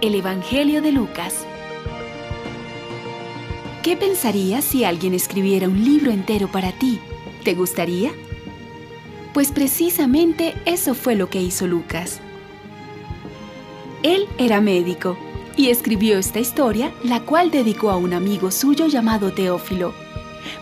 El 0.00 0.14
Evangelio 0.14 0.80
de 0.80 0.92
Lucas. 0.92 1.44
¿Qué 3.82 3.98
pensarías 3.98 4.64
si 4.64 4.82
alguien 4.82 5.12
escribiera 5.12 5.68
un 5.68 5.84
libro 5.84 6.10
entero 6.10 6.48
para 6.50 6.72
ti? 6.72 6.98
¿Te 7.44 7.52
gustaría? 7.52 8.10
Pues 9.34 9.52
precisamente 9.52 10.54
eso 10.64 10.94
fue 10.94 11.16
lo 11.16 11.28
que 11.28 11.42
hizo 11.42 11.66
Lucas. 11.66 12.20
Él 14.02 14.26
era 14.38 14.62
médico 14.62 15.18
y 15.54 15.68
escribió 15.68 16.18
esta 16.18 16.40
historia, 16.40 16.94
la 17.04 17.20
cual 17.20 17.50
dedicó 17.50 17.90
a 17.90 17.98
un 17.98 18.14
amigo 18.14 18.50
suyo 18.50 18.86
llamado 18.86 19.34
Teófilo, 19.34 19.92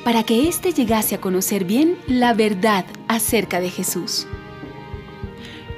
para 0.02 0.25
que 0.25 0.48
éste 0.48 0.73
llegase 0.73 1.14
a 1.14 1.20
conocer 1.20 1.64
bien 1.64 1.96
la 2.09 2.34
verdad 2.34 2.84
acerca 3.07 3.61
de 3.61 3.70
Jesús. 3.70 4.27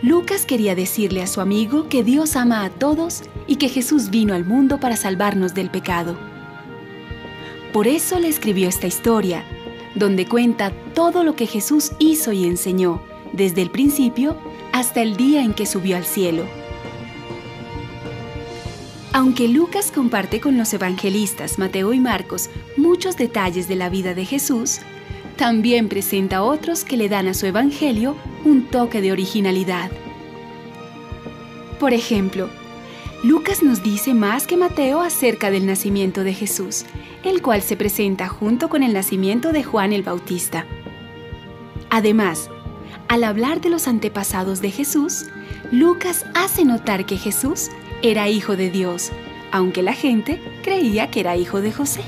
Lucas 0.02 0.46
quería 0.46 0.74
decirle 0.74 1.22
a 1.22 1.26
su 1.26 1.42
amigo 1.42 1.88
que 1.88 2.02
Dios 2.02 2.34
ama 2.34 2.64
a 2.64 2.70
todos 2.70 3.22
y 3.46 3.56
que 3.56 3.68
Jesús 3.68 4.08
vino 4.08 4.32
al 4.32 4.46
mundo 4.46 4.80
para 4.80 4.96
salvarnos 4.96 5.52
del 5.52 5.70
pecado. 5.70 6.16
Por 7.74 7.86
eso 7.86 8.18
le 8.18 8.28
escribió 8.28 8.68
esta 8.68 8.86
historia, 8.86 9.44
donde 9.94 10.26
cuenta 10.26 10.72
todo 10.94 11.22
lo 11.22 11.36
que 11.36 11.46
Jesús 11.46 11.92
hizo 11.98 12.32
y 12.32 12.46
enseñó, 12.46 13.02
desde 13.34 13.60
el 13.60 13.70
principio 13.70 14.36
hasta 14.72 15.02
el 15.02 15.16
día 15.16 15.42
en 15.42 15.52
que 15.52 15.66
subió 15.66 15.96
al 15.96 16.04
cielo. 16.04 16.44
Aunque 19.12 19.48
Lucas 19.48 19.92
comparte 19.92 20.40
con 20.40 20.56
los 20.56 20.72
evangelistas 20.72 21.58
Mateo 21.58 21.92
y 21.92 22.00
Marcos 22.00 22.48
muchos 22.76 23.16
detalles 23.16 23.68
de 23.68 23.76
la 23.76 23.90
vida 23.90 24.14
de 24.14 24.24
Jesús, 24.24 24.80
también 25.40 25.88
presenta 25.88 26.42
otros 26.42 26.84
que 26.84 26.98
le 26.98 27.08
dan 27.08 27.26
a 27.26 27.32
su 27.32 27.46
evangelio 27.46 28.14
un 28.44 28.66
toque 28.66 29.00
de 29.00 29.10
originalidad. 29.10 29.90
Por 31.78 31.94
ejemplo, 31.94 32.50
Lucas 33.24 33.62
nos 33.62 33.82
dice 33.82 34.12
más 34.12 34.46
que 34.46 34.58
Mateo 34.58 35.00
acerca 35.00 35.50
del 35.50 35.64
nacimiento 35.64 36.24
de 36.24 36.34
Jesús, 36.34 36.84
el 37.24 37.40
cual 37.40 37.62
se 37.62 37.74
presenta 37.74 38.28
junto 38.28 38.68
con 38.68 38.82
el 38.82 38.92
nacimiento 38.92 39.50
de 39.50 39.64
Juan 39.64 39.94
el 39.94 40.02
Bautista. 40.02 40.66
Además, 41.88 42.50
al 43.08 43.24
hablar 43.24 43.62
de 43.62 43.70
los 43.70 43.88
antepasados 43.88 44.60
de 44.60 44.70
Jesús, 44.70 45.28
Lucas 45.72 46.26
hace 46.34 46.66
notar 46.66 47.06
que 47.06 47.16
Jesús 47.16 47.70
era 48.02 48.28
hijo 48.28 48.56
de 48.56 48.68
Dios, 48.68 49.10
aunque 49.52 49.82
la 49.82 49.94
gente 49.94 50.38
creía 50.62 51.10
que 51.10 51.20
era 51.20 51.38
hijo 51.38 51.62
de 51.62 51.72
José 51.72 52.02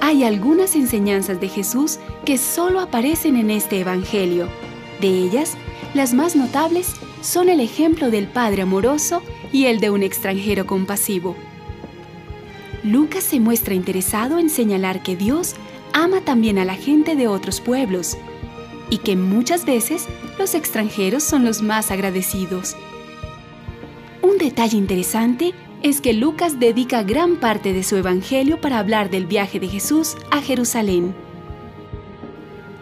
hay 0.00 0.24
algunas 0.24 0.76
enseñanzas 0.76 1.40
de 1.40 1.48
Jesús 1.48 1.98
que 2.24 2.38
solo 2.38 2.80
aparecen 2.80 3.36
en 3.36 3.50
este 3.50 3.80
Evangelio. 3.80 4.48
De 5.00 5.08
ellas, 5.08 5.56
las 5.94 6.14
más 6.14 6.36
notables 6.36 6.94
son 7.22 7.48
el 7.48 7.60
ejemplo 7.60 8.10
del 8.10 8.26
Padre 8.26 8.62
amoroso 8.62 9.22
y 9.52 9.66
el 9.66 9.80
de 9.80 9.90
un 9.90 10.02
extranjero 10.02 10.66
compasivo. 10.66 11.36
Lucas 12.82 13.24
se 13.24 13.40
muestra 13.40 13.74
interesado 13.74 14.38
en 14.38 14.48
señalar 14.48 15.02
que 15.02 15.16
Dios 15.16 15.54
ama 15.92 16.20
también 16.20 16.58
a 16.58 16.64
la 16.64 16.74
gente 16.74 17.16
de 17.16 17.26
otros 17.26 17.60
pueblos 17.60 18.16
y 18.90 18.98
que 18.98 19.16
muchas 19.16 19.64
veces 19.64 20.06
los 20.38 20.54
extranjeros 20.54 21.24
son 21.24 21.44
los 21.44 21.62
más 21.62 21.90
agradecidos. 21.90 22.76
Un 24.22 24.38
detalle 24.38 24.76
interesante 24.76 25.52
es 25.88 26.00
que 26.00 26.12
Lucas 26.12 26.58
dedica 26.58 27.04
gran 27.04 27.36
parte 27.36 27.72
de 27.72 27.84
su 27.84 27.94
Evangelio 27.94 28.60
para 28.60 28.80
hablar 28.80 29.08
del 29.08 29.24
viaje 29.24 29.60
de 29.60 29.68
Jesús 29.68 30.16
a 30.32 30.42
Jerusalén. 30.42 31.14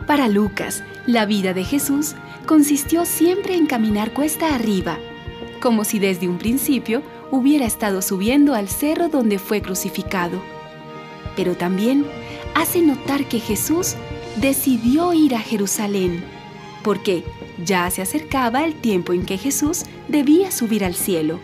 Para 0.07 0.27
Lucas, 0.27 0.83
la 1.07 1.27
vida 1.27 1.53
de 1.53 1.65
Jesús 1.65 2.15
consistió 2.47 3.05
siempre 3.05 3.57
en 3.57 3.67
caminar 3.67 4.15
cuesta 4.15 4.55
arriba, 4.55 4.99
como 5.61 5.85
si 5.85 5.99
desde 5.99 6.29
un 6.29 6.39
principio 6.39 7.03
hubiera 7.31 7.67
estado 7.67 8.01
subiendo 8.01 8.55
al 8.55 8.71
cerro 8.71 9.11
donde 9.11 9.39
fue 9.39 9.61
crucificado. 9.61 10.41
Pero 11.37 11.59
también 11.59 12.07
hace 12.55 12.81
notar 12.81 13.27
que 13.27 13.39
Jesús 13.39 13.97
decidió 14.37 15.13
ir 15.13 15.35
a 15.35 15.41
Jerusalén, 15.41 16.25
porque 16.83 17.23
ya 17.63 17.91
se 17.91 18.01
acercaba 18.01 18.65
el 18.65 18.73
tiempo 18.73 19.13
en 19.13 19.27
que 19.27 19.37
Jesús 19.37 19.85
debía 20.09 20.51
subir 20.51 20.87
al 20.87 20.95
cielo. 20.95 21.39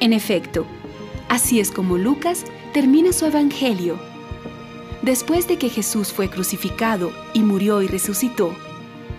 En 0.00 0.12
efecto, 0.12 0.66
así 1.28 1.58
es 1.60 1.70
como 1.70 1.98
Lucas 1.98 2.44
termina 2.72 3.12
su 3.12 3.26
Evangelio. 3.26 3.98
Después 5.02 5.48
de 5.48 5.58
que 5.58 5.68
Jesús 5.68 6.12
fue 6.12 6.30
crucificado 6.30 7.12
y 7.32 7.42
murió 7.42 7.82
y 7.82 7.88
resucitó, 7.88 8.54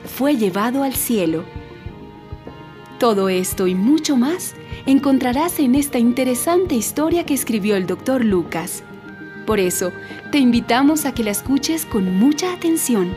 fue 0.06 0.38
llevado 0.38 0.84
al 0.84 0.96
cielo. 0.96 1.44
Todo 3.00 3.30
esto 3.30 3.68
y 3.68 3.76
mucho 3.76 4.18
más 4.18 4.56
encontrarás 4.86 5.60
en 5.60 5.76
esta 5.76 6.00
interesante 6.00 6.76
historia 6.76 7.26
que 7.26 7.34
escribió 7.34 7.76
el 7.76 7.86
doctor 7.86 8.24
Lucas. 8.24 8.84
Por 9.46 9.60
eso, 9.60 9.92
te 10.32 10.38
invitamos 10.38 11.06
a 11.06 11.14
que 11.14 11.24
la 11.24 11.32
escuches 11.32 11.86
con 11.86 12.18
mucha 12.18 12.54
atención 12.54 13.14